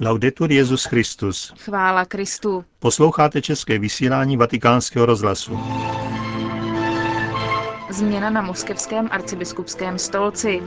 Laudetur 0.00 0.52
Jezus 0.52 0.84
Christus. 0.84 1.54
Chvála 1.58 2.04
Kristu. 2.04 2.64
Posloucháte 2.78 3.42
české 3.42 3.78
vysílání 3.78 4.36
Vatikánského 4.36 5.06
rozhlasu. 5.06 5.58
Změna 7.90 8.30
na 8.30 8.42
moskevském 8.42 9.08
arcibiskupském 9.10 9.98
stolci. 9.98 10.62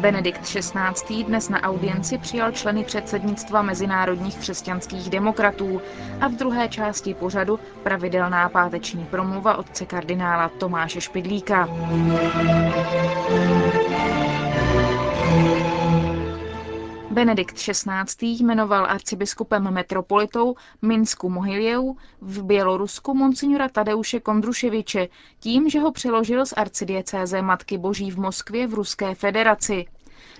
Benedikt 0.00 0.42
XVI. 0.42 1.24
dnes 1.24 1.48
na 1.48 1.62
audienci 1.62 2.18
přijal 2.18 2.52
členy 2.52 2.84
předsednictva 2.84 3.62
mezinárodních 3.62 4.36
křesťanských 4.38 5.10
demokratů 5.10 5.80
a 6.20 6.28
v 6.28 6.32
druhé 6.32 6.68
části 6.68 7.14
pořadu 7.14 7.58
pravidelná 7.82 8.48
páteční 8.48 9.04
promluva 9.04 9.56
otce 9.56 9.86
kardinála 9.86 10.48
Tomáše 10.48 11.00
Špidlíka. 11.00 11.68
Benedikt 17.12 17.56
XVI. 17.56 18.26
jmenoval 18.26 18.86
arcibiskupem 18.86 19.70
metropolitou 19.70 20.54
Minsku 20.82 21.28
Mohylieu 21.28 21.96
v 22.20 22.42
Bělorusku 22.42 23.14
monsignora 23.14 23.68
Tadeuše 23.68 24.20
Kondruševiče 24.20 25.08
tím, 25.40 25.70
že 25.70 25.80
ho 25.80 25.92
přeložil 25.92 26.46
z 26.46 26.52
arcidiecéze 26.56 27.42
Matky 27.42 27.78
Boží 27.78 28.10
v 28.10 28.18
Moskvě 28.18 28.66
v 28.66 28.74
Ruské 28.74 29.14
federaci. 29.14 29.86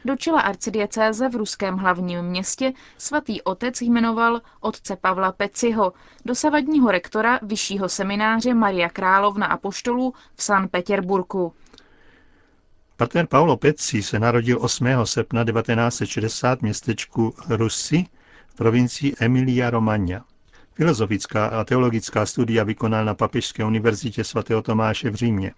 Do 0.04 0.16
čela 0.16 0.40
arcidiecéze 0.40 1.28
v 1.28 1.36
ruském 1.36 1.76
hlavním 1.76 2.22
městě 2.22 2.72
svatý 2.98 3.42
otec 3.42 3.80
jmenoval 3.80 4.40
otce 4.60 4.96
Pavla 4.96 5.32
Peciho, 5.32 5.92
dosavadního 6.24 6.90
rektora 6.90 7.38
vyššího 7.42 7.88
semináře 7.88 8.54
Maria 8.54 8.88
Královna 8.88 9.46
a 9.46 9.56
v 10.34 10.42
San 10.42 10.68
Petěrburku. 10.68 11.52
Pater 13.02 13.26
Paolo 13.26 13.56
Pezzi 13.56 14.02
se 14.02 14.18
narodil 14.18 14.58
8. 14.60 14.86
srpna 15.04 15.44
1960 15.44 16.58
v 16.58 16.62
městečku 16.62 17.34
Russi 17.48 18.04
v 18.46 18.54
provincii 18.54 19.14
Emilia 19.20 19.70
Romagna. 19.70 20.24
Filozofická 20.74 21.46
a 21.46 21.64
teologická 21.64 22.26
studia 22.26 22.64
vykonal 22.64 23.04
na 23.04 23.14
Papežské 23.14 23.64
univerzitě 23.64 24.24
svatého 24.24 24.62
Tomáše 24.62 25.10
v 25.10 25.14
Římě. 25.14 25.52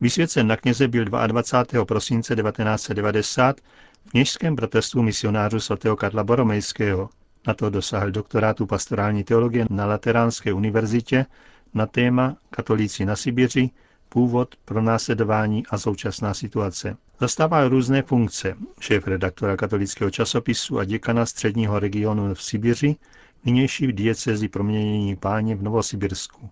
Vysvěcen 0.00 0.46
na 0.46 0.56
kněze 0.56 0.88
byl 0.88 1.04
22. 1.04 1.84
prosince 1.84 2.36
1990 2.36 3.60
v 4.06 4.10
kněžském 4.10 4.56
protestu 4.56 5.02
misionářů 5.02 5.60
svatého 5.60 5.96
Karla 5.96 6.24
Boromejského. 6.24 7.10
Na 7.46 7.54
to 7.54 7.70
dosáhl 7.70 8.10
doktorátu 8.10 8.66
pastorální 8.66 9.24
teologie 9.24 9.66
na 9.70 9.86
Lateránské 9.86 10.52
univerzitě 10.52 11.26
na 11.74 11.86
téma 11.86 12.36
Katolíci 12.50 13.04
na 13.04 13.16
Sibiři, 13.16 13.70
původ, 14.08 14.54
pronásledování 14.64 15.66
a 15.66 15.78
současná 15.78 16.34
situace. 16.34 16.96
Zastával 17.20 17.68
různé 17.68 18.02
funkce, 18.02 18.54
šéf 18.80 19.06
redaktora 19.06 19.56
katolického 19.56 20.10
časopisu 20.10 20.78
a 20.78 20.84
děkana 20.84 21.26
středního 21.26 21.78
regionu 21.78 22.34
v 22.34 22.42
Sibiři, 22.42 22.96
nynější 23.44 23.86
v 23.86 23.92
diecezi 23.92 24.48
proměnění 24.48 25.16
páně 25.16 25.56
v 25.56 25.62
Novosibirsku. 25.62 26.50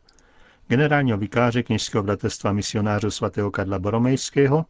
Generálního 0.68 1.18
vikáře 1.18 1.62
kněžského 1.62 2.02
bratrstva 2.02 2.52
misionářů 2.52 3.10
svatého 3.10 3.50
Karla 3.50 3.78
Boromejského, 3.78 4.64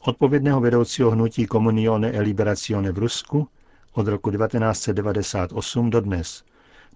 odpovědného 0.00 0.60
vedoucího 0.60 1.10
hnutí 1.10 1.46
Comunione 1.46 2.10
e 2.12 2.20
Liberazione 2.20 2.92
v 2.92 2.98
Rusku 2.98 3.48
od 3.92 4.08
roku 4.08 4.30
1998 4.30 5.90
do 5.90 6.00
dnes, 6.00 6.44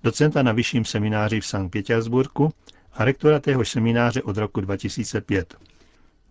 docenta 0.02 0.42
na 0.42 0.52
vyšším 0.52 0.84
semináři 0.84 1.40
v 1.40 1.46
Sankt 1.46 1.72
Petersburgu 1.72 2.50
a 2.92 3.04
rektora 3.04 3.40
téhož 3.40 3.70
semináře 3.70 4.22
od 4.22 4.36
roku 4.36 4.60
2005. 4.60 5.54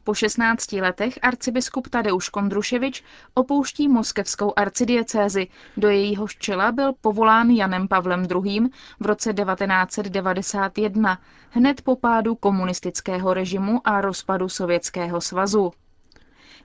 Po 0.04 0.14
16 0.14 0.72
letech 0.72 1.20
arcibiskup 1.22 1.88
Tadeuš 1.90 2.30
Kondruševič 2.30 3.04
opouští 3.34 3.88
moskevskou 3.88 4.54
arcidiecézi, 4.56 5.48
do 5.78 5.90
jejího 5.90 6.28
čela 6.28 6.72
byl 6.72 6.94
povolán 7.02 7.50
Janem 7.50 7.88
Pavlem 7.88 8.28
II. 8.46 8.70
v 9.00 9.06
roce 9.06 9.34
1991, 9.34 11.20
hned 11.50 11.82
po 11.82 11.96
pádu 11.96 12.36
komunistického 12.36 13.34
režimu 13.34 13.82
a 13.88 14.02
rozpadu 14.02 14.50
Sovětského 14.50 15.22
svazu. 15.22 15.72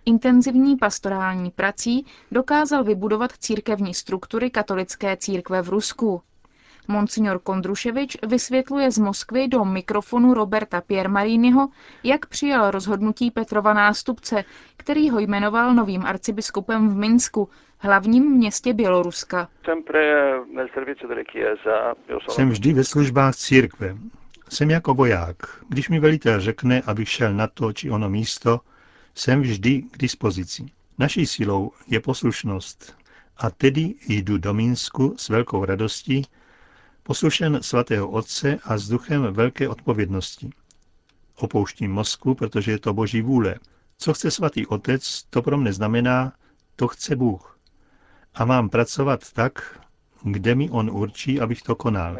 Intenzivní 0.05 0.77
pastorální 0.77 1.51
prací 1.51 2.07
dokázal 2.33 2.85
vybudovat 2.85 3.33
církevní 3.39 3.95
struktury 3.95 4.51
katolické 4.51 5.17
církve 5.17 5.63
v 5.63 5.69
Rusku. 5.69 6.23
Monsignor 6.89 7.39
Kondruševič 7.39 8.17
vysvětluje 8.27 8.91
z 8.91 8.99
Moskvy 8.99 9.49
do 9.49 9.65
mikrofonu 9.65 10.35
Roberta 10.35 10.81
Piermariniho, 10.81 11.69
jak 12.05 12.27
přijal 12.27 12.71
rozhodnutí 12.71 13.31
Petrova 13.31 13.75
nástupce, 13.75 14.45
který 14.77 15.11
ho 15.11 15.19
jmenoval 15.19 15.75
novým 15.75 16.03
arcibiskupem 16.07 16.89
v 16.89 16.97
Minsku, 16.97 17.49
hlavním 17.79 18.25
městě 18.31 18.73
Běloruska. 18.73 19.49
Jsem 22.29 22.51
vždy 22.51 22.73
ve 22.73 22.85
službách 22.85 23.37
církve. 23.37 23.97
Jsem 24.49 24.71
jako 24.71 24.95
voják. 24.95 25.37
Když 25.69 25.89
mi 25.89 26.01
velitel 26.01 26.41
řekne, 26.41 26.83
abych 26.87 27.09
šel 27.09 27.35
na 27.35 27.47
to 27.47 27.73
či 27.73 27.91
ono 27.91 28.09
místo, 28.11 28.61
jsem 29.15 29.41
vždy 29.41 29.83
k 29.91 29.99
dispozici. 29.99 30.67
Naší 30.99 31.27
silou 31.27 31.73
je 31.87 32.01
poslušnost. 32.01 32.97
A 33.37 33.51
tedy 33.51 33.95
jdu 34.09 34.39
do 34.39 34.55
Minsku 34.55 35.15
s 35.17 35.29
velkou 35.29 35.65
radostí, 35.65 36.23
poslušen 37.07 37.63
svatého 37.63 38.11
Otce 38.11 38.59
a 38.65 38.79
s 38.79 38.89
duchem 38.89 39.33
velké 39.35 39.69
odpovědnosti. 39.69 40.51
Opouštím 41.39 41.93
Moskvu, 41.93 42.35
protože 42.35 42.71
je 42.71 42.79
to 42.79 42.95
boží 42.95 43.23
vůle. 43.23 43.55
Co 43.99 44.15
chce 44.15 44.31
svatý 44.31 44.67
Otec, 44.67 45.23
to 45.23 45.43
pro 45.43 45.57
mne 45.57 45.73
znamená, 45.73 46.33
to 46.77 46.89
chce 46.89 47.17
Bůh. 47.17 47.59
A 48.35 48.45
mám 48.45 48.69
pracovat 48.69 49.33
tak, 49.33 49.81
kde 50.23 50.55
mi 50.55 50.71
on 50.71 50.91
určí, 50.91 51.41
abych 51.41 51.63
to 51.63 51.75
konal. 51.75 52.17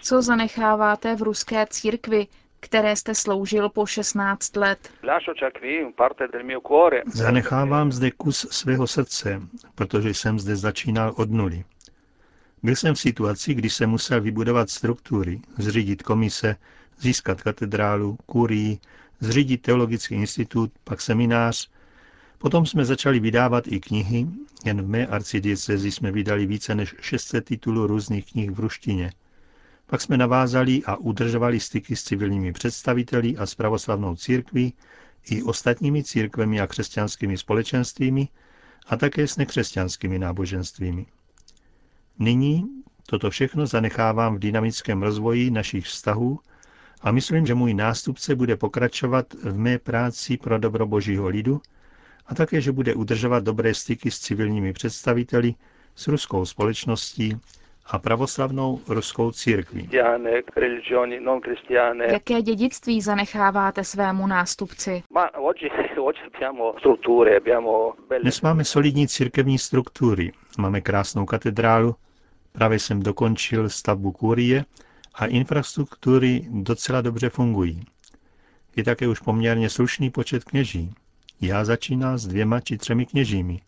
Co 0.00 0.22
zanecháváte 0.22 1.16
v 1.16 1.22
ruské 1.22 1.66
církvi, 1.66 2.26
které 2.60 2.96
jste 2.96 3.14
sloužil 3.14 3.68
po 3.68 3.86
16 3.86 4.56
let? 4.56 4.90
Zanechávám 7.06 7.92
zde 7.92 8.10
kus 8.10 8.46
svého 8.50 8.86
srdce, 8.86 9.40
protože 9.74 10.08
jsem 10.08 10.38
zde 10.38 10.56
začínal 10.56 11.14
od 11.16 11.30
nuly. 11.30 11.64
Byl 12.62 12.76
jsem 12.76 12.94
v 12.94 12.98
situaci, 13.00 13.54
kdy 13.54 13.70
jsem 13.70 13.90
musel 13.90 14.20
vybudovat 14.20 14.70
struktury, 14.70 15.40
zřídit 15.58 16.02
komise, 16.02 16.56
získat 17.00 17.42
katedrálu, 17.42 18.18
kurii, 18.26 18.78
zřídit 19.20 19.62
teologický 19.62 20.14
institut, 20.14 20.72
pak 20.84 21.00
seminář. 21.00 21.70
Potom 22.38 22.66
jsme 22.66 22.84
začali 22.84 23.20
vydávat 23.20 23.66
i 23.66 23.80
knihy, 23.80 24.26
jen 24.64 24.82
v 24.82 24.88
mé 24.88 25.06
arcidiecezi 25.06 25.90
jsme 25.92 26.12
vydali 26.12 26.46
více 26.46 26.74
než 26.74 26.94
600 27.00 27.44
titulů 27.44 27.86
různých 27.86 28.32
knih 28.32 28.50
v 28.50 28.60
ruštině. 28.60 29.12
Pak 29.86 30.00
jsme 30.00 30.16
navázali 30.16 30.82
a 30.84 30.96
udržovali 30.96 31.60
styky 31.60 31.96
s 31.96 32.02
civilními 32.02 32.52
představiteli 32.52 33.36
a 33.36 33.46
s 33.46 33.54
pravoslavnou 33.54 34.16
církví 34.16 34.74
i 35.24 35.42
ostatními 35.42 36.04
církvemi 36.04 36.60
a 36.60 36.66
křesťanskými 36.66 37.38
společenstvími 37.38 38.28
a 38.86 38.96
také 38.96 39.28
s 39.28 39.36
nekřesťanskými 39.36 40.18
náboženstvími. 40.18 41.06
Nyní 42.18 42.64
toto 43.06 43.30
všechno 43.30 43.66
zanechávám 43.66 44.36
v 44.36 44.38
dynamickém 44.38 45.02
rozvoji 45.02 45.50
našich 45.50 45.84
vztahů 45.84 46.38
a 47.02 47.12
myslím, 47.12 47.46
že 47.46 47.54
můj 47.54 47.74
nástupce 47.74 48.36
bude 48.36 48.56
pokračovat 48.56 49.34
v 49.34 49.58
mé 49.58 49.78
práci 49.78 50.36
pro 50.36 50.58
dobro 50.58 50.86
božího 50.86 51.28
lidu 51.28 51.60
a 52.26 52.34
také, 52.34 52.60
že 52.60 52.72
bude 52.72 52.94
udržovat 52.94 53.44
dobré 53.44 53.74
styky 53.74 54.10
s 54.10 54.18
civilními 54.18 54.72
představiteli, 54.72 55.54
s 55.96 56.08
ruskou 56.08 56.44
společností 56.44 57.36
a 57.86 57.98
pravoslavnou 57.98 58.80
ruskou 58.88 59.32
církví. 59.32 59.90
Jaké 62.02 62.42
dědictví 62.42 63.00
zanecháváte 63.00 63.84
svému 63.84 64.26
nástupci? 64.26 65.02
Dnes 68.22 68.40
máme 68.40 68.64
solidní 68.64 69.08
církevní 69.08 69.58
struktury, 69.58 70.32
máme 70.58 70.80
krásnou 70.80 71.26
katedrálu, 71.26 71.94
právě 72.52 72.78
jsem 72.78 73.02
dokončil 73.02 73.68
stavbu 73.68 74.12
kurie 74.12 74.64
a 75.14 75.26
infrastruktury 75.26 76.46
docela 76.50 77.00
dobře 77.00 77.28
fungují. 77.28 77.84
Je 78.76 78.84
také 78.84 79.08
už 79.08 79.20
poměrně 79.20 79.70
slušný 79.70 80.10
počet 80.10 80.44
kněží. 80.44 80.94
Já 81.40 81.64
začínal 81.64 82.18
s 82.18 82.26
dvěma 82.26 82.60
či 82.60 82.78
třemi 82.78 83.06
kněžími. 83.06 83.60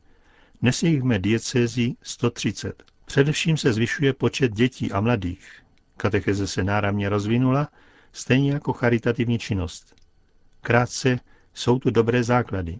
Dnes 0.63 0.83
je 0.83 0.91
jich 0.91 1.01
v 1.01 1.05
mé 1.05 1.19
diecézi 1.19 1.95
130. 2.03 2.83
Především 3.05 3.57
se 3.57 3.73
zvyšuje 3.73 4.13
počet 4.13 4.53
dětí 4.53 4.93
a 4.93 5.01
mladých. 5.01 5.49
Katecheze 5.97 6.47
se 6.47 6.65
náramně 6.65 7.09
rozvinula, 7.09 7.69
stejně 8.13 8.53
jako 8.53 8.73
charitativní 8.73 9.39
činnost. 9.39 9.95
Krátce 10.61 11.21
jsou 11.55 11.79
tu 11.79 11.91
dobré 11.91 12.25
základy. 12.25 12.79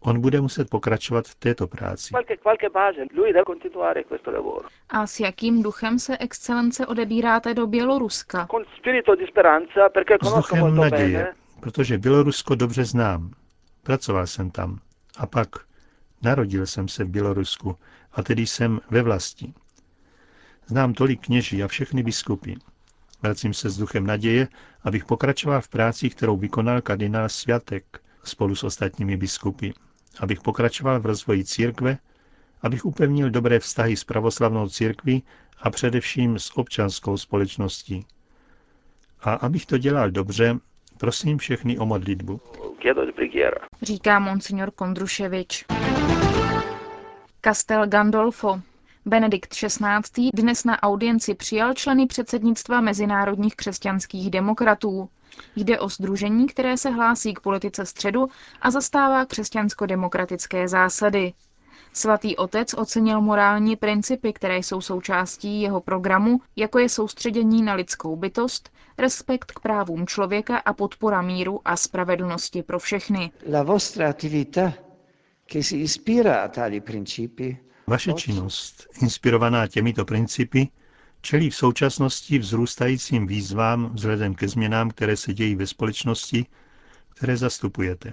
On 0.00 0.20
bude 0.20 0.40
muset 0.40 0.70
pokračovat 0.70 1.28
v 1.28 1.34
této 1.34 1.66
práci. 1.66 2.14
A 4.88 5.06
s 5.06 5.20
jakým 5.20 5.62
duchem 5.62 5.98
se 5.98 6.18
excelence 6.18 6.86
odebíráte 6.86 7.54
do 7.54 7.66
Běloruska? 7.66 8.48
S 10.22 10.34
duchem 10.34 10.76
naděje, 10.76 11.34
protože 11.60 11.98
Bělorusko 11.98 12.54
dobře 12.54 12.84
znám. 12.84 13.30
Pracoval 13.82 14.26
jsem 14.26 14.50
tam. 14.50 14.78
A 15.18 15.26
pak 15.26 15.48
Narodil 16.22 16.66
jsem 16.66 16.88
se 16.88 17.04
v 17.04 17.08
Bělorusku 17.08 17.76
a 18.12 18.22
tedy 18.22 18.46
jsem 18.46 18.80
ve 18.90 19.02
vlasti. 19.02 19.52
Znám 20.66 20.94
tolik 20.94 21.24
kněží 21.26 21.62
a 21.62 21.68
všechny 21.68 22.02
biskupy. 22.02 22.54
Vracím 23.22 23.54
se 23.54 23.70
s 23.70 23.78
duchem 23.78 24.06
naděje, 24.06 24.48
abych 24.84 25.04
pokračoval 25.04 25.60
v 25.60 25.68
práci, 25.68 26.10
kterou 26.10 26.36
vykonal 26.36 26.80
kardinál 26.80 27.28
Svatek 27.28 28.02
spolu 28.24 28.54
s 28.54 28.64
ostatními 28.64 29.16
biskupy. 29.16 29.70
Abych 30.20 30.40
pokračoval 30.40 31.00
v 31.00 31.06
rozvoji 31.06 31.44
církve, 31.44 31.98
abych 32.62 32.84
upevnil 32.84 33.30
dobré 33.30 33.58
vztahy 33.58 33.96
s 33.96 34.04
pravoslavnou 34.04 34.68
církví 34.68 35.22
a 35.62 35.70
především 35.70 36.38
s 36.38 36.56
občanskou 36.58 37.16
společností. 37.16 38.06
A 39.22 39.32
abych 39.34 39.66
to 39.66 39.78
dělal 39.78 40.10
dobře, 40.10 40.58
prosím 40.98 41.38
všechny 41.38 41.78
o 41.78 41.86
modlitbu. 41.86 42.40
Říká 43.82 44.18
monsignor 44.18 44.70
Kondruševič. 44.70 45.64
Castel 47.44 47.86
Gandolfo. 47.86 48.60
Benedikt 49.06 49.54
XVI. 49.54 50.30
dnes 50.34 50.64
na 50.64 50.82
audienci 50.82 51.34
přijal 51.34 51.74
členy 51.74 52.06
předsednictva 52.06 52.80
mezinárodních 52.80 53.56
křesťanských 53.56 54.30
demokratů. 54.30 55.08
Jde 55.56 55.78
o 55.80 55.88
združení, 55.88 56.46
které 56.46 56.76
se 56.76 56.90
hlásí 56.90 57.34
k 57.34 57.40
politice 57.40 57.86
středu 57.86 58.28
a 58.62 58.70
zastává 58.70 59.24
křesťansko-demokratické 59.24 60.68
zásady. 60.68 61.32
Svatý 61.92 62.36
otec 62.36 62.74
ocenil 62.74 63.20
morální 63.20 63.76
principy, 63.76 64.32
které 64.32 64.58
jsou 64.58 64.80
součástí 64.80 65.62
jeho 65.62 65.80
programu, 65.80 66.40
jako 66.56 66.78
je 66.78 66.88
soustředění 66.88 67.62
na 67.62 67.74
lidskou 67.74 68.16
bytost, 68.16 68.70
respekt 68.98 69.52
k 69.52 69.60
právům 69.60 70.06
člověka 70.06 70.56
a 70.56 70.72
podpora 70.72 71.22
míru 71.22 71.60
a 71.64 71.76
spravedlnosti 71.76 72.62
pro 72.62 72.78
všechny. 72.78 73.32
La 73.52 73.62
vostra 73.62 74.08
attività 74.10 74.72
che 75.52 75.62
si 75.62 75.76
ispira 75.76 76.34
a 76.42 76.48
tali 76.48 76.80
principi 76.80 77.58
Vaše 77.86 78.12
činnost, 78.12 78.86
inspirovaná 79.02 79.66
těmito 79.66 80.04
principy, 80.04 80.68
čelí 81.20 81.50
v 81.50 81.56
současnosti 81.56 82.38
vzrůstajícím 82.38 83.26
výzvám 83.26 83.90
vzhledem 83.94 84.34
ke 84.34 84.48
změnám, 84.48 84.90
které 84.90 85.16
se 85.16 85.34
dějí 85.34 85.54
ve 85.54 85.66
společnosti, 85.66 86.46
které 87.14 87.36
zastupujete. 87.36 88.12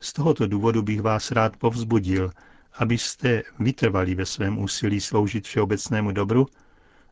Z 0.00 0.12
tohoto 0.12 0.46
důvodu 0.46 0.82
bych 0.82 1.00
vás 1.02 1.30
rád 1.30 1.56
povzbudil, 1.56 2.30
abyste 2.78 3.42
vytrvali 3.58 4.14
ve 4.14 4.26
svém 4.26 4.58
úsilí 4.58 5.00
sloužit 5.00 5.46
všeobecnému 5.46 6.12
dobru 6.12 6.46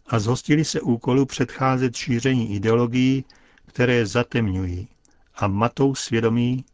a 0.07 0.19
zhostili 0.19 0.65
se 0.65 0.81
úkolu 0.81 1.27
předcházet 1.27 1.97
šíření 1.97 2.55
ideologií, 2.55 3.25
které 3.67 4.07
zatemňují 4.07 4.89
a 5.37 5.47
matou 5.47 5.95
svědomí 5.95 6.65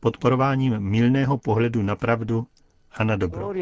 podporováním 0.00 0.78
milného 0.80 1.38
pohledu 1.38 1.82
na 1.82 1.96
pravdu 1.96 2.46
a 2.92 3.04
na 3.04 3.16
dobro. 3.16 3.52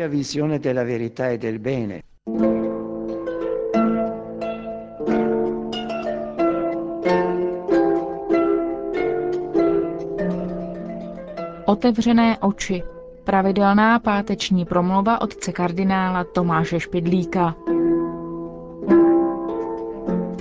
Otevřené 11.70 12.38
oči. 12.38 12.82
Pravidelná 13.24 13.98
páteční 13.98 14.64
promluva 14.64 15.20
otce 15.20 15.52
kardinála 15.52 16.24
Tomáše 16.24 16.80
Špidlíka. 16.80 17.54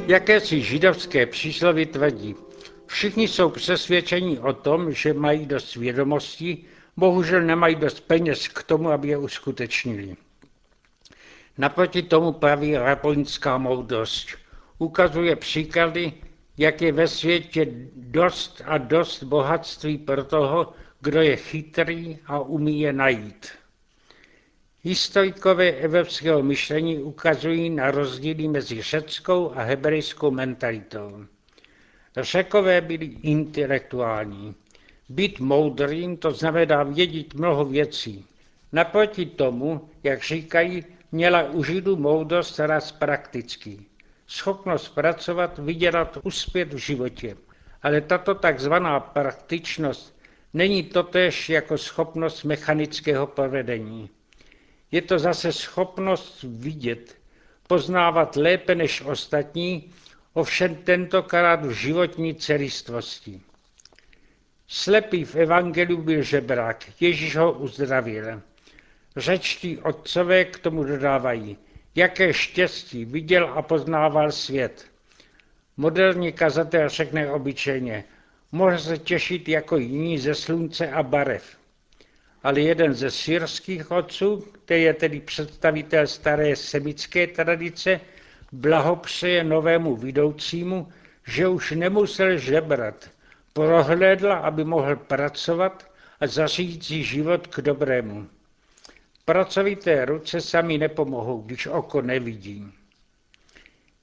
Jakési 0.08 0.62
židovské 0.62 1.26
přísloví 1.26 1.86
tvrdí, 1.86 2.36
všichni 2.86 3.28
jsou 3.28 3.50
přesvědčeni 3.50 4.40
o 4.40 4.54
tom, 4.54 4.92
že 4.92 5.14
mají 5.14 5.46
dost 5.46 5.76
vědomostí, 5.76 6.66
bohužel 6.98 7.42
nemají 7.42 7.76
dost 7.76 8.00
peněz 8.00 8.48
k 8.48 8.64
tomu, 8.64 8.90
aby 8.90 9.08
je 9.08 9.18
uskutečnili. 9.18 10.16
Naproti 11.58 12.02
tomu 12.02 12.32
praví 12.32 12.78
raponská 12.78 13.58
moudrost. 13.58 14.28
Ukazuje 14.78 15.36
příklady, 15.36 16.14
jak 16.58 16.82
je 16.82 16.92
ve 16.92 17.08
světě 17.08 17.68
dost 17.96 18.62
a 18.66 18.78
dost 18.78 19.24
bohatství 19.24 19.98
pro 19.98 20.24
toho, 20.24 20.74
kdo 21.02 21.22
je 21.22 21.36
chytrý 21.36 22.18
a 22.26 22.40
umí 22.40 22.80
je 22.80 22.94
najít. 22.94 23.48
Historikové 24.84 25.70
evropského 25.72 26.44
myšlení 26.44 27.00
ukazují 27.00 27.70
na 27.70 27.92
rozdíly 27.92 28.48
mezi 28.48 28.82
řeckou 28.82 29.52
a 29.56 29.62
hebrejskou 29.64 30.32
mentalitou. 30.32 31.26
Řekové 32.18 32.82
byli 32.82 33.06
intelektuální. 33.06 34.56
Být 35.10 35.40
moudrým 35.40 36.18
to 36.18 36.32
znamená 36.32 36.84
vědět 36.84 37.34
mnoho 37.34 37.66
věcí. 37.66 38.26
Naproti 38.72 39.26
tomu, 39.26 39.90
jak 40.04 40.24
říkají, 40.24 40.86
měla 41.12 41.44
u 41.44 41.64
Židů 41.64 41.96
moudrost 41.96 42.60
raz 42.60 42.92
praktický. 42.92 43.86
Schopnost 44.28 44.90
pracovat, 44.90 45.60
vydělat, 45.60 46.18
uspět 46.24 46.74
v 46.74 46.78
životě. 46.78 47.38
Ale 47.84 48.02
tato 48.02 48.36
takzvaná 48.36 49.00
praktičnost 49.00 50.19
není 50.54 50.84
totéž 50.84 51.50
jako 51.50 51.78
schopnost 51.78 52.44
mechanického 52.44 53.28
provedení. 53.28 54.10
Je 54.92 55.02
to 55.02 55.20
zase 55.20 55.54
schopnost 55.54 56.44
vidět, 56.44 57.18
poznávat 57.68 58.36
lépe 58.36 58.76
než 58.76 59.02
ostatní, 59.02 59.94
ovšem 60.34 60.76
tentokrát 60.76 61.66
v 61.66 61.72
životní 61.72 62.36
celistvosti. 62.36 63.42
Slepý 64.68 65.26
v 65.26 65.36
evangeliu 65.36 66.02
byl 66.02 66.22
žebrák, 66.22 66.86
Ježíš 67.00 67.36
ho 67.36 67.52
uzdravil. 67.52 68.42
Řečtí 69.18 69.78
otcové 69.78 70.46
k 70.46 70.60
tomu 70.60 70.84
dodávají, 70.84 71.58
jaké 71.96 72.34
štěstí 72.34 73.06
viděl 73.06 73.54
a 73.56 73.62
poznával 73.62 74.32
svět. 74.32 74.86
Moderní 75.78 76.34
kazatel 76.34 76.90
řekne 76.90 77.32
obyčejně, 77.32 78.04
mohl 78.52 78.78
se 78.78 78.98
těšit 78.98 79.50
jako 79.50 79.78
jiní 79.78 80.18
ze 80.18 80.36
slunce 80.36 80.92
a 80.92 81.04
barev. 81.04 81.58
Ale 82.44 82.60
jeden 82.62 82.94
ze 82.94 83.12
syrských 83.12 83.92
otců, 83.92 84.38
který 84.38 84.84
je 84.84 84.94
tedy 84.94 85.20
představitel 85.20 86.08
staré 86.08 86.56
semické 86.56 87.28
tradice, 87.28 88.02
blahopřeje 88.52 89.44
novému 89.44 89.96
vidoucímu, 89.96 90.88
že 91.28 91.48
už 91.48 91.72
nemusel 91.72 92.38
žebrat, 92.38 93.10
prohlédla, 93.54 94.36
aby 94.36 94.64
mohl 94.64 94.96
pracovat 94.96 95.92
a 96.20 96.28
zařídit 96.28 96.84
si 96.84 97.04
život 97.04 97.48
k 97.48 97.62
dobrému. 97.62 98.28
Pracovité 99.26 100.06
ruce 100.06 100.42
sami 100.42 100.78
nepomohou, 100.78 101.42
když 101.42 101.68
oko 101.68 102.02
nevidí. 102.02 102.79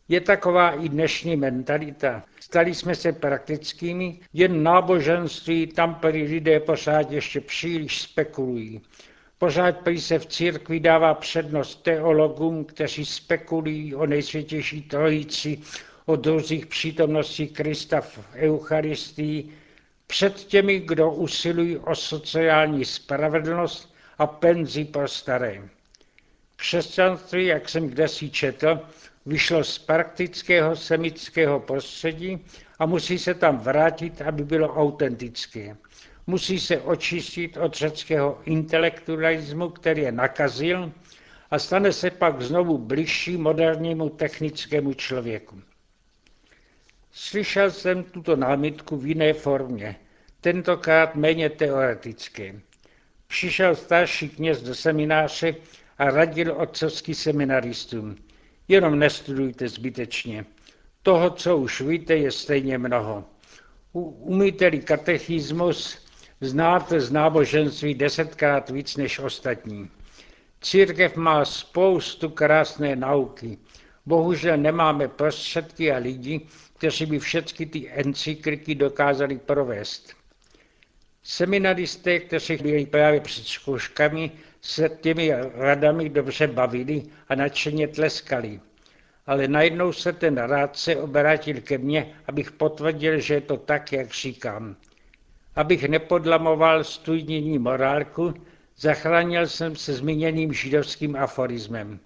Je 0.09 0.21
taková 0.21 0.71
i 0.71 0.89
dnešní 0.89 1.37
mentalita. 1.37 2.23
Stali 2.41 2.75
jsme 2.75 2.95
se 2.95 3.13
praktickými, 3.13 4.19
jen 4.33 4.63
náboženství, 4.63 5.67
tam 5.67 5.95
prý 5.95 6.23
lidé 6.23 6.61
pořád 6.61 7.11
ještě 7.11 7.41
příliš 7.41 8.03
spekulují. 8.03 8.81
Pořád 9.39 9.77
prý 9.77 10.01
se 10.01 10.19
v 10.19 10.27
církvi 10.27 10.81
dává 10.81 11.15
přednost 11.15 11.83
teologům, 11.83 12.65
kteří 12.65 13.05
spekulují 13.05 13.95
o 13.95 14.07
nejsvětější 14.07 14.83
trojici, 14.83 15.59
o 16.07 16.17
druzích 16.17 16.67
přítomnosti 16.67 17.47
Krista 17.47 18.01
v 18.01 18.19
Eucharistii, 18.35 19.51
před 20.07 20.35
těmi, 20.35 20.81
kdo 20.81 21.11
usilují 21.13 21.77
o 21.77 21.95
sociální 21.95 22.85
spravedlnost 22.85 23.95
a 24.19 24.27
penzi 24.27 24.85
pro 24.85 25.09
staré. 25.09 25.69
Křesťanství, 26.57 27.47
jak 27.47 27.69
jsem 27.69 27.89
kdesi 27.89 28.31
četl, 28.31 28.81
vyšlo 29.27 29.65
z 29.65 29.79
praktického 29.79 30.77
semického 30.77 31.61
prostředí 31.61 32.45
a 32.79 32.87
musí 32.87 33.19
se 33.19 33.35
tam 33.35 33.59
vrátit, 33.59 34.23
aby 34.23 34.45
bylo 34.45 34.75
autentické. 34.75 35.77
Musí 36.27 36.61
se 36.61 36.81
očistit 36.81 37.57
od 37.57 37.75
řeckého 37.75 38.41
intelektualismu, 38.45 39.69
který 39.69 40.03
je 40.03 40.13
nakazil, 40.13 40.93
a 41.51 41.59
stane 41.59 41.93
se 41.93 42.11
pak 42.11 42.43
znovu 42.43 42.79
bližší 42.79 43.37
modernímu 43.37 44.09
technickému 44.09 44.95
člověku. 44.95 45.63
Slyšel 47.13 47.71
jsem 47.71 48.05
tuto 48.05 48.37
námitku 48.37 48.97
v 48.97 49.07
jiné 49.07 49.33
formě, 49.33 49.97
tentokrát 50.41 51.15
méně 51.15 51.51
teoretické. 51.51 52.61
Přišel 53.27 53.77
starší 53.77 54.29
kněz 54.29 54.63
do 54.63 54.75
semináře 54.75 55.55
a 55.99 56.11
radil 56.11 56.53
otcovský 56.53 57.15
seminaristům. 57.15 58.17
Jenom 58.69 58.99
nestudujte 58.99 59.69
zbytečně. 59.69 60.45
Toho, 61.03 61.31
co 61.31 61.57
už 61.57 61.81
víte, 61.81 62.17
je 62.17 62.31
stejně 62.31 62.79
mnoho. 62.79 63.25
Umíte-li 63.93 64.81
katechismus, 64.81 66.07
znáte 66.41 67.01
z 67.01 67.13
náboženství 67.13 67.95
desetkrát 67.95 68.71
víc 68.71 68.97
než 68.97 69.19
ostatní. 69.19 69.91
Církev 70.61 71.17
má 71.17 71.45
spoustu 71.45 72.29
krásné 72.29 72.97
nauky. 72.97 73.59
Bohužel 74.07 74.57
nemáme 74.57 75.09
prostředky 75.09 75.93
a 75.93 75.97
lidi, 75.97 76.41
kteří 76.79 77.07
by 77.07 77.19
všechny 77.19 77.67
ty 77.67 77.91
encykliky 77.91 78.75
dokázali 78.75 79.39
provést. 79.39 80.15
Seminaristé, 81.29 82.19
kteří 82.19 82.57
byli 82.57 82.87
právě 82.87 83.21
před 83.21 83.47
zkouškami, 83.47 84.31
se 84.61 84.89
těmi 85.01 85.33
radami 85.55 86.09
dobře 86.09 86.47
bavili 86.47 87.03
a 87.29 87.35
nadšeně 87.35 87.89
tleskali. 87.89 88.61
Ale 89.27 89.49
najednou 89.49 89.93
se 89.93 90.13
ten 90.13 90.37
rádce 90.37 90.97
obrátil 90.97 91.61
ke 91.61 91.79
mně, 91.79 92.15
abych 92.27 92.53
potvrdil, 92.53 93.21
že 93.21 93.35
je 93.35 93.41
to 93.41 93.57
tak, 93.57 93.93
jak 93.93 94.13
říkám. 94.13 94.77
Abych 95.57 95.89
nepodlamoval 95.89 96.85
studijní 96.85 97.59
morálku, 97.59 98.35
zachránil 98.77 99.47
jsem 99.47 99.77
se 99.77 99.95
zmíněným 99.95 100.53
židovským 100.53 101.17
aforismem. 101.17 101.99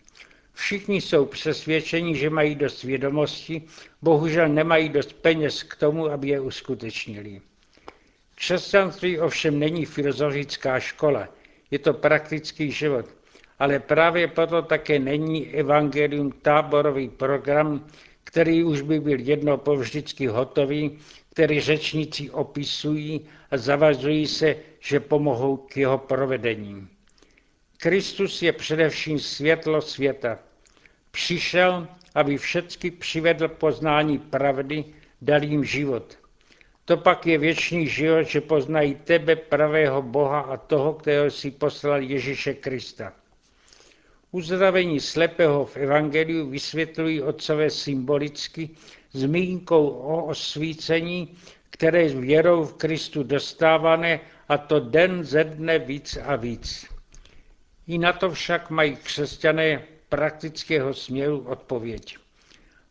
Všichni 0.53 1.01
jsou 1.01 1.25
přesvědčeni, 1.27 2.17
že 2.17 2.31
mají 2.31 2.55
dost 2.55 2.83
vědomosti, 2.83 3.63
bohužel 4.03 4.49
nemají 4.49 4.89
dost 4.89 5.13
peněz 5.13 5.63
k 5.63 5.77
tomu, 5.77 6.07
aby 6.07 6.29
je 6.29 6.41
uskutečnili. 6.41 7.41
Křesťanství 8.41 9.19
ovšem 9.21 9.59
není 9.59 9.85
filozofická 9.85 10.81
škola, 10.81 11.29
je 11.71 11.79
to 11.79 11.95
praktický 11.95 12.73
život, 12.73 13.07
ale 13.59 13.79
právě 13.79 14.29
proto 14.29 14.63
také 14.63 14.99
není 14.99 15.49
evangelium 15.49 16.33
táborový 16.33 17.09
program, 17.09 17.87
který 18.25 18.65
už 18.65 18.81
by 18.81 19.01
byl 19.01 19.21
jedno 19.21 19.59
povždycky 19.59 20.27
hotový, 20.27 20.99
který 21.31 21.61
řečníci 21.61 22.31
opisují 22.31 23.29
a 23.51 23.57
zavazují 23.57 24.27
se, 24.27 24.57
že 24.81 25.01
pomohou 25.01 25.57
k 25.57 25.77
jeho 25.77 25.99
provedení. 25.99 26.89
Kristus 27.77 28.43
je 28.43 28.53
především 28.53 29.19
světlo 29.19 29.83
světa. 29.83 30.39
Přišel, 31.11 31.89
aby 32.15 32.39
všecky 32.39 32.91
přivedl 32.91 33.49
poznání 33.49 34.19
pravdy, 34.19 34.85
dal 35.23 35.43
jim 35.43 35.65
život. 35.65 36.20
To 36.85 36.97
pak 36.97 37.27
je 37.27 37.39
věčný 37.39 37.89
život, 37.89 38.23
že 38.23 38.41
poznají 38.41 38.95
tebe, 38.95 39.37
pravého 39.37 40.03
Boha 40.03 40.41
a 40.41 40.57
toho, 40.57 40.95
kterého 40.95 41.31
si 41.31 41.51
poslal 41.51 42.03
Ježíše 42.03 42.55
Krista. 42.55 43.13
Uzdravení 44.33 45.01
slepého 45.01 45.67
v 45.67 45.77
Evangeliu 45.77 46.51
vysvětlují 46.51 47.23
otcové 47.23 47.71
symbolicky 47.71 48.71
zmínkou 49.13 49.89
o 49.89 50.25
osvícení, 50.25 51.37
které 51.71 52.09
s 52.09 52.15
věrou 52.15 52.65
v 52.65 52.75
Kristu 52.75 53.23
dostávané, 53.23 54.21
a 54.49 54.59
to 54.59 54.81
den 54.81 55.25
ze 55.25 55.45
dne 55.45 55.79
víc 55.79 56.19
a 56.25 56.37
víc. 56.37 56.87
I 57.87 57.99
na 57.99 58.13
to 58.13 58.31
však 58.31 58.71
mají 58.71 58.97
křesťané 58.97 59.83
praktického 60.09 60.95
směru 60.95 61.41
odpověď. 61.41 62.17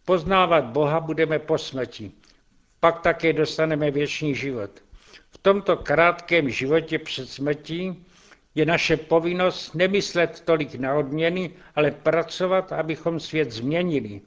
Poznávat 0.06 0.66
Boha 0.66 1.00
budeme 1.00 1.40
po 1.40 1.58
smrti, 1.58 2.12
pak 2.80 3.00
také 3.00 3.34
dostaneme 3.34 3.92
věčný 3.92 4.36
život. 4.36 4.72
V 5.30 5.38
tomto 5.38 5.78
krátkém 5.78 6.50
životě 6.50 7.00
před 7.00 7.30
smrtí 7.30 8.06
je 8.56 8.66
naše 8.66 8.98
povinnost 8.98 9.76
nemyslet 9.76 10.42
tolik 10.46 10.76
na 10.76 10.96
odměny, 10.96 11.52
ale 11.76 11.92
pracovat, 11.92 12.72
abychom 12.72 13.20
svět 13.20 13.52
změnili, 13.52 14.22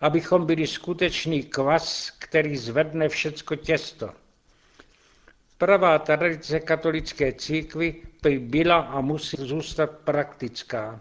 abychom 0.00 0.46
byli 0.46 0.66
skutečný 0.66 1.42
kvas, 1.42 2.10
který 2.18 2.56
zvedne 2.56 3.08
všecko 3.08 3.56
těsto. 3.56 4.10
Pravá 5.58 5.98
tradice 5.98 6.60
katolické 6.60 7.32
církvy 7.32 7.94
by 8.22 8.38
byla 8.38 8.76
a 8.76 9.00
musí 9.00 9.36
zůstat 9.40 9.90
praktická. 9.90 11.00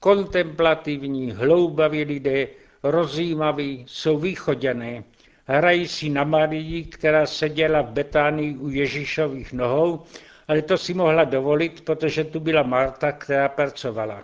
Kontemplativní, 0.00 1.32
hloubaví 1.32 2.04
lidé, 2.04 2.48
rozjímaví, 2.82 3.84
jsou 3.88 4.18
východěné, 4.18 5.04
hrají 5.46 5.88
si 5.88 6.08
na 6.08 6.24
Marii, 6.24 6.84
která 6.84 7.26
seděla 7.26 7.82
v 7.82 7.90
Betánii 7.90 8.56
u 8.56 8.70
Ježíšových 8.70 9.52
nohou, 9.52 10.02
ale 10.48 10.62
to 10.62 10.78
si 10.78 10.94
mohla 10.94 11.24
dovolit, 11.24 11.80
protože 11.80 12.24
tu 12.24 12.40
byla 12.40 12.62
Marta, 12.62 13.12
která 13.12 13.48
pracovala. 13.48 14.22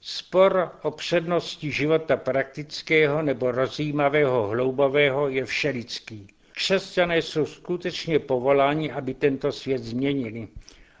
Spor 0.00 0.70
o 0.82 0.90
přednosti 0.90 1.72
života 1.72 2.16
praktického 2.16 3.22
nebo 3.22 3.50
rozjímavého 3.50 4.46
hloubavého 4.46 5.28
je 5.28 5.44
všelidský. 5.44 6.26
Křesťané 6.52 7.18
jsou 7.18 7.46
skutečně 7.46 8.18
povoláni, 8.18 8.92
aby 8.92 9.14
tento 9.14 9.52
svět 9.52 9.82
změnili. 9.82 10.48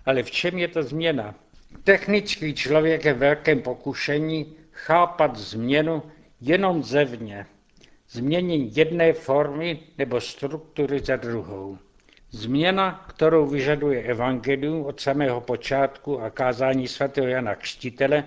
Ale 0.06 0.22
v 0.22 0.30
čem 0.30 0.58
je 0.58 0.68
ta 0.68 0.82
změna? 0.82 1.34
Technický 1.84 2.54
člověk 2.54 3.04
je 3.04 3.12
v 3.12 3.18
velkém 3.18 3.62
pokušení 3.62 4.56
chápat 4.72 5.36
změnu 5.36 6.02
jenom 6.40 6.82
zevně. 6.82 7.46
Změnění 8.10 8.76
jedné 8.76 9.12
formy 9.12 9.78
nebo 9.98 10.20
struktury 10.20 11.00
za 11.00 11.16
druhou. 11.16 11.78
Změna, 12.30 13.04
kterou 13.08 13.46
vyžaduje 13.46 14.02
evangelium 14.02 14.86
od 14.86 15.00
samého 15.00 15.40
počátku 15.40 16.20
a 16.20 16.30
kázání 16.30 16.88
svatého 16.88 17.26
Jana 17.26 17.54
Křtitele, 17.54 18.24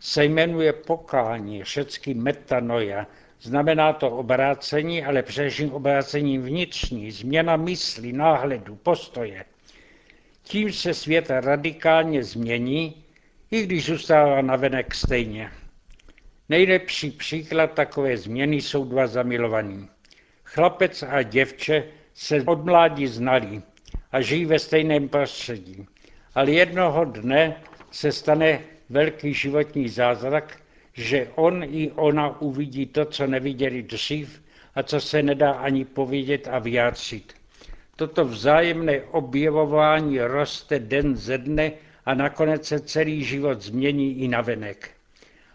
se 0.00 0.24
jmenuje 0.24 0.72
pokání, 0.72 1.64
řecky 1.64 2.14
metanoja. 2.14 3.06
Znamená 3.40 3.92
to 3.92 4.10
obrácení, 4.10 5.04
ale 5.04 5.22
především 5.22 5.72
obrácení 5.72 6.38
vnitřní, 6.38 7.10
změna 7.10 7.56
mysli, 7.56 8.12
náhledu, 8.12 8.76
postoje. 8.76 9.44
Tím 10.42 10.72
se 10.72 10.94
svět 10.94 11.30
radikálně 11.30 12.24
změní, 12.24 13.04
i 13.50 13.62
když 13.62 13.86
zůstává 13.86 14.42
navenek 14.42 14.94
stejně. 14.94 15.50
Nejlepší 16.52 17.10
příklad 17.10 17.72
takové 17.72 18.16
změny 18.16 18.56
jsou 18.56 18.84
dva 18.84 19.06
zamilovaní. 19.06 19.88
Chlapec 20.44 21.02
a 21.02 21.22
děvče 21.22 21.84
se 22.14 22.42
od 22.42 22.64
mládí 22.64 23.06
znali 23.06 23.62
a 24.12 24.20
žijí 24.20 24.44
ve 24.44 24.58
stejném 24.58 25.08
prostředí. 25.08 25.86
Ale 26.34 26.50
jednoho 26.50 27.04
dne 27.04 27.56
se 27.90 28.12
stane 28.12 28.60
velký 28.90 29.34
životní 29.34 29.88
zázrak, 29.88 30.60
že 30.92 31.28
on 31.34 31.64
i 31.64 31.90
ona 31.90 32.40
uvidí 32.40 32.86
to, 32.86 33.04
co 33.04 33.26
neviděli 33.26 33.82
dřív 33.82 34.42
a 34.74 34.82
co 34.82 35.00
se 35.00 35.22
nedá 35.22 35.52
ani 35.52 35.84
povědět 35.84 36.48
a 36.50 36.58
vyjádřit. 36.58 37.32
Toto 37.96 38.24
vzájemné 38.24 39.00
objevování 39.00 40.20
roste 40.20 40.78
den 40.78 41.16
ze 41.16 41.38
dne 41.38 41.72
a 42.06 42.14
nakonec 42.14 42.66
se 42.66 42.80
celý 42.80 43.24
život 43.24 43.62
změní 43.62 44.18
i 44.18 44.28
navenek. 44.28 45.01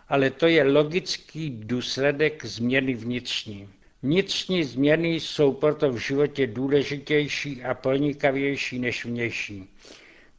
Ale 0.09 0.29
to 0.29 0.47
je 0.47 0.63
logický 0.63 1.49
důsledek 1.49 2.45
změny 2.45 2.93
vnitřní. 2.93 3.69
Vnitřní 4.03 4.63
změny 4.63 5.09
jsou 5.09 5.53
proto 5.53 5.91
v 5.91 5.97
životě 5.97 6.47
důležitější 6.47 7.63
a 7.63 7.73
pronikavější 7.73 8.79
než 8.79 9.05
vnější. 9.05 9.69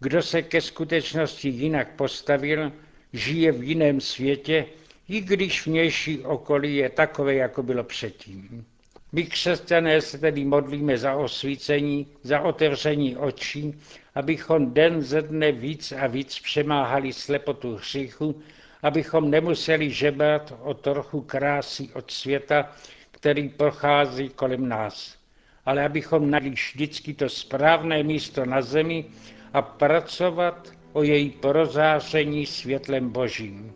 Kdo 0.00 0.22
se 0.22 0.42
ke 0.42 0.60
skutečnosti 0.60 1.48
jinak 1.48 1.96
postavil, 1.96 2.72
žije 3.12 3.52
v 3.52 3.62
jiném 3.64 4.00
světě, 4.00 4.66
i 5.08 5.20
když 5.20 5.66
vnější 5.66 6.18
okolí 6.18 6.76
je 6.76 6.90
takové, 6.90 7.34
jako 7.34 7.62
bylo 7.62 7.84
předtím. 7.84 8.64
My 9.12 9.24
křesťané 9.24 10.00
se 10.00 10.18
tedy 10.18 10.44
modlíme 10.44 10.98
za 10.98 11.14
osvícení, 11.16 12.06
za 12.22 12.40
otevření 12.40 13.16
očí, 13.16 13.74
abychom 14.14 14.74
den 14.74 15.02
ze 15.02 15.22
dne 15.22 15.52
víc 15.52 15.92
a 15.92 16.06
víc 16.06 16.38
přemáhali 16.38 17.12
slepotu 17.12 17.74
hříchu, 17.74 18.42
abychom 18.82 19.30
nemuseli 19.30 19.90
žebrat 19.90 20.54
o 20.62 20.74
trochu 20.74 21.20
krásy 21.20 21.88
od 21.94 22.10
světa, 22.10 22.72
který 23.10 23.48
prochází 23.48 24.28
kolem 24.28 24.68
nás, 24.68 25.18
ale 25.66 25.84
abychom 25.84 26.30
našli 26.30 26.50
vždycky 26.50 27.14
to 27.14 27.28
správné 27.28 28.02
místo 28.02 28.44
na 28.44 28.62
zemi 28.62 29.04
a 29.52 29.62
pracovat 29.62 30.72
o 30.92 31.02
její 31.02 31.30
prozáření 31.30 32.46
světlem 32.46 33.08
božím. 33.10 33.72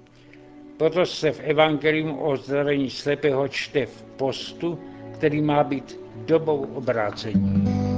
Proto 0.77 1.07
se 1.07 1.33
v 1.33 1.41
Evangelium 1.41 2.19
o 2.19 2.37
zdravení 2.37 2.91
slepého 2.91 3.49
čte 3.49 3.87
v 3.87 4.03
postu, 4.03 4.79
který 5.15 5.43
má 5.43 5.65
být 5.65 5.99
dobou 6.17 6.63
obrácení. 6.75 7.92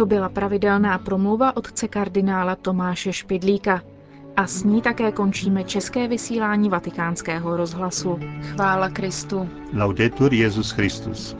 To 0.00 0.06
byla 0.06 0.28
pravidelná 0.28 0.98
promluva 0.98 1.56
otce 1.56 1.88
kardinála 1.88 2.56
Tomáše 2.56 3.12
Špidlíka. 3.12 3.82
A 4.36 4.46
s 4.46 4.64
ní 4.64 4.82
také 4.82 5.12
končíme 5.12 5.64
české 5.64 6.08
vysílání 6.08 6.68
vatikánského 6.68 7.56
rozhlasu. 7.56 8.18
Chvála 8.52 8.88
Kristu. 8.88 9.48
Laudetur 9.72 10.34
Jezus 10.34 10.70
Christus. 10.70 11.36